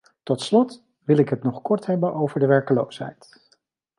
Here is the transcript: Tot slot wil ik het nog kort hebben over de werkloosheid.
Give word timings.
Tot 0.23 0.41
slot 0.41 0.81
wil 1.03 1.17
ik 1.17 1.29
het 1.29 1.43
nog 1.43 1.61
kort 1.61 1.85
hebben 1.85 2.13
over 2.13 2.39
de 2.39 2.47
werkloosheid. 2.47 3.29